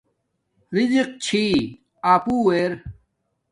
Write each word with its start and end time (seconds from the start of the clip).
رزِق 0.75 1.09
چھی 1.23 1.43
اپݸ 2.13 2.35
ار 2.53 2.71